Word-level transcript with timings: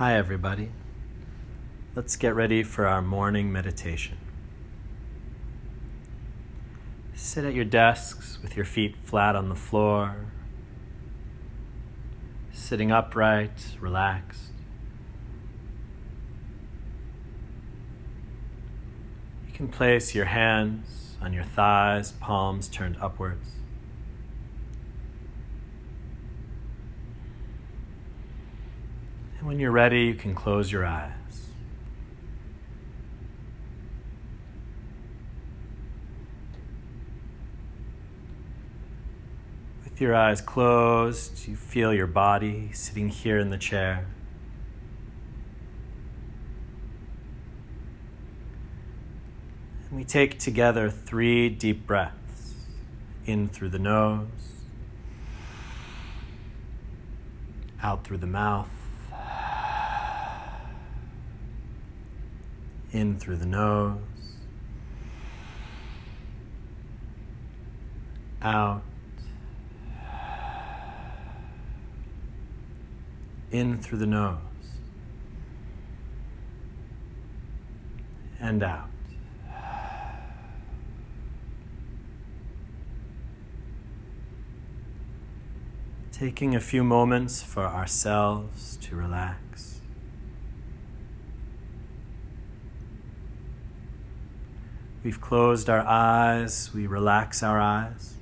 Hi, 0.00 0.16
everybody. 0.16 0.70
Let's 1.94 2.16
get 2.16 2.34
ready 2.34 2.62
for 2.62 2.86
our 2.86 3.02
morning 3.02 3.52
meditation. 3.52 4.16
Sit 7.12 7.44
at 7.44 7.52
your 7.52 7.66
desks 7.66 8.38
with 8.40 8.56
your 8.56 8.64
feet 8.64 8.96
flat 9.04 9.36
on 9.36 9.50
the 9.50 9.54
floor, 9.54 10.32
sitting 12.50 12.90
upright, 12.90 13.76
relaxed. 13.78 14.52
You 19.46 19.52
can 19.52 19.68
place 19.68 20.14
your 20.14 20.24
hands 20.24 21.16
on 21.20 21.34
your 21.34 21.44
thighs, 21.44 22.12
palms 22.12 22.68
turned 22.68 22.96
upwards. 23.02 23.59
And 29.40 29.48
when 29.48 29.58
you're 29.58 29.70
ready, 29.70 30.02
you 30.02 30.14
can 30.14 30.34
close 30.34 30.70
your 30.70 30.84
eyes. 30.84 31.12
With 39.82 39.98
your 39.98 40.14
eyes 40.14 40.42
closed, 40.42 41.48
you 41.48 41.56
feel 41.56 41.94
your 41.94 42.06
body 42.06 42.70
sitting 42.74 43.08
here 43.08 43.38
in 43.38 43.48
the 43.48 43.56
chair. 43.56 44.04
And 49.88 49.98
we 49.98 50.04
take 50.04 50.38
together 50.38 50.90
three 50.90 51.48
deep 51.48 51.86
breaths 51.86 52.66
in 53.24 53.48
through 53.48 53.70
the 53.70 53.78
nose, 53.78 54.26
out 57.82 58.04
through 58.04 58.18
the 58.18 58.26
mouth. 58.26 58.68
In 62.92 63.18
through 63.18 63.36
the 63.36 63.46
nose, 63.46 63.98
out, 68.42 68.82
in 73.50 73.78
through 73.78 73.98
the 73.98 74.06
nose, 74.06 74.38
and 78.40 78.62
out. 78.62 78.86
Taking 86.12 86.54
a 86.54 86.60
few 86.60 86.84
moments 86.84 87.40
for 87.42 87.64
ourselves 87.64 88.76
to 88.82 88.94
relax. 88.94 89.69
We've 95.02 95.20
closed 95.20 95.70
our 95.70 95.80
eyes, 95.80 96.70
we 96.74 96.86
relax 96.86 97.42
our 97.42 97.58
eyes. 97.58 98.14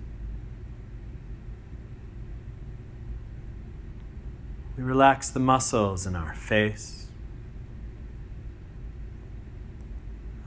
We 4.77 4.85
relax 4.85 5.29
the 5.29 5.41
muscles 5.41 6.07
in 6.07 6.15
our 6.15 6.35
face, 6.35 7.09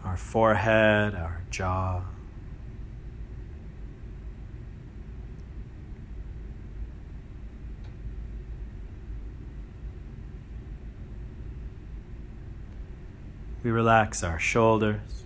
our 0.05 0.15
forehead, 0.15 1.15
our 1.15 1.41
jaw. 1.49 2.03
We 13.63 13.69
relax 13.69 14.23
our 14.23 14.39
shoulders. 14.39 15.25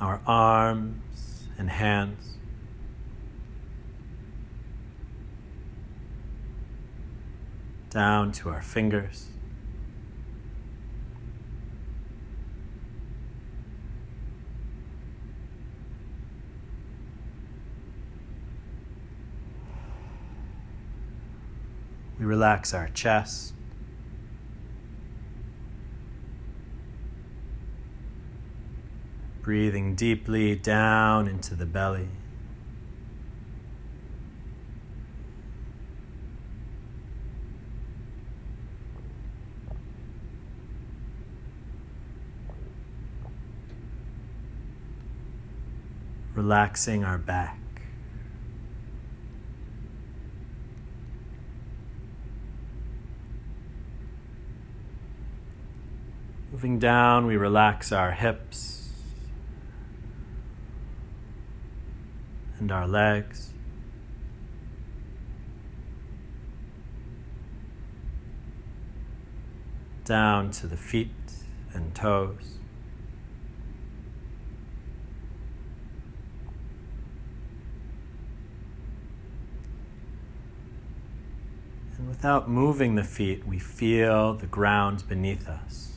Our 0.00 0.20
arms 0.26 1.48
and 1.58 1.70
hands. 1.70 2.34
Down 7.90 8.32
to 8.32 8.50
our 8.50 8.60
fingers. 8.60 9.28
We 22.18 22.24
relax 22.24 22.74
our 22.74 22.88
chest. 22.88 23.55
Breathing 29.46 29.94
deeply 29.94 30.56
down 30.56 31.28
into 31.28 31.54
the 31.54 31.64
belly. 31.64 32.08
Relaxing 46.34 47.04
our 47.04 47.16
back. 47.16 47.60
Moving 56.50 56.80
down, 56.80 57.26
we 57.26 57.36
relax 57.36 57.92
our 57.92 58.10
hips. 58.10 58.75
And 62.58 62.72
our 62.72 62.86
legs. 62.86 63.52
Down 70.04 70.50
to 70.52 70.66
the 70.66 70.76
feet 70.76 71.10
and 71.74 71.94
toes. 71.94 72.58
And 81.98 82.08
without 82.08 82.48
moving 82.48 82.94
the 82.94 83.04
feet, 83.04 83.46
we 83.46 83.58
feel 83.58 84.34
the 84.34 84.46
ground 84.46 85.08
beneath 85.08 85.48
us. 85.48 85.96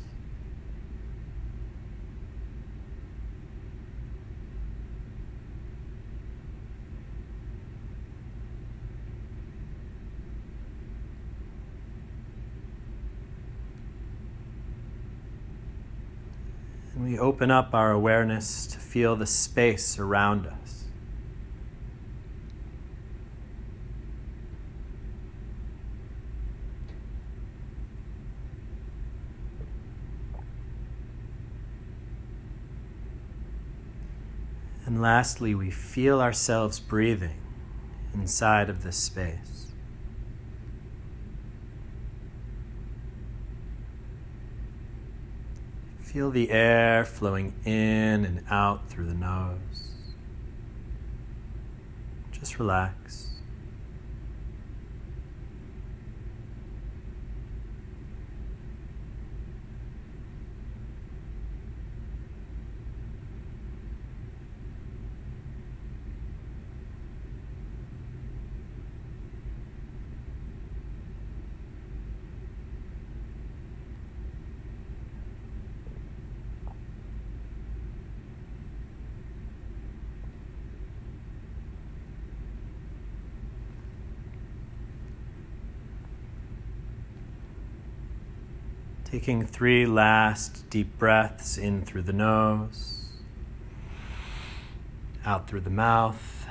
And 16.99 16.99
we 17.10 17.18
open 17.18 17.50
up 17.50 17.74
our 17.74 17.90
awareness 17.92 18.68
to 18.68 18.78
feel 18.78 19.16
the 19.16 19.26
space 19.26 19.98
around 19.98 20.46
us. 20.46 20.84
And 34.86 35.02
lastly, 35.02 35.56
we 35.56 35.72
feel 35.72 36.22
ourselves 36.22 36.80
breathing 36.80 37.42
inside 38.14 38.70
of 38.70 38.84
this 38.84 38.98
space. 38.98 39.72
Feel 46.12 46.32
the 46.32 46.50
air 46.50 47.06
flowing 47.06 47.54
in 47.66 48.26
and 48.26 48.44
out 48.50 48.90
through 48.90 49.06
the 49.06 49.14
nose. 49.14 49.92
Just 52.32 52.58
relax. 52.58 53.29
Taking 89.12 89.44
three 89.44 89.88
last 89.88 90.70
deep 90.70 91.00
breaths 91.00 91.58
in 91.58 91.82
through 91.84 92.04
the 92.04 92.14
nose, 92.14 93.08
out 95.26 95.48
through 95.48 95.62
the 95.62 95.72
mouth. 95.72 96.46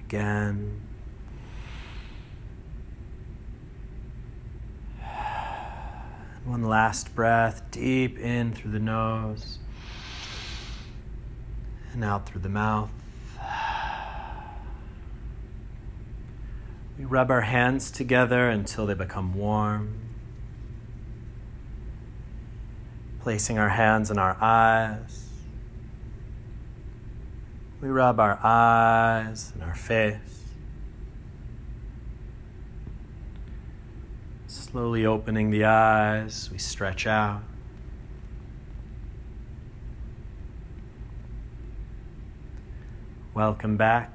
Again. 0.00 0.80
One 6.44 6.64
last 6.64 7.14
breath, 7.14 7.62
deep 7.70 8.18
in 8.18 8.52
through 8.52 8.72
the 8.72 8.80
nose 8.80 9.58
and 11.92 12.02
out 12.02 12.28
through 12.28 12.40
the 12.40 12.48
mouth. 12.48 12.90
We 16.98 17.04
rub 17.04 17.30
our 17.30 17.42
hands 17.42 17.92
together 17.92 18.48
until 18.48 18.86
they 18.86 18.94
become 18.94 19.34
warm. 19.34 20.07
Placing 23.28 23.58
our 23.58 23.68
hands 23.68 24.10
in 24.10 24.16
our 24.16 24.38
eyes. 24.40 25.28
We 27.82 27.90
rub 27.90 28.18
our 28.20 28.40
eyes 28.42 29.52
and 29.52 29.62
our 29.62 29.74
face. 29.74 30.46
Slowly 34.46 35.04
opening 35.04 35.50
the 35.50 35.66
eyes, 35.66 36.48
we 36.50 36.56
stretch 36.56 37.06
out. 37.06 37.42
Welcome 43.34 43.76
back 43.76 44.10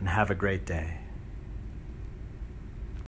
and 0.00 0.08
have 0.08 0.28
a 0.28 0.34
great 0.34 0.66
day. 0.66 0.99